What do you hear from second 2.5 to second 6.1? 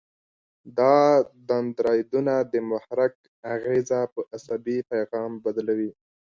د محرک اغیزه په عصبي پیغام بدلوي.